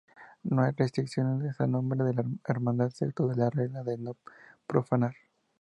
[0.45, 4.17] No hay restricciones al nombre de la Hermandad excepto la regla de "no
[4.65, 5.13] profanar".